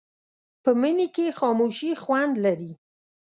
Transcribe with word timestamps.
په 0.63 0.71
مني 0.81 1.07
کې 1.15 1.35
خاموشي 1.39 1.91
خوند 2.01 2.33
لري 2.45 2.71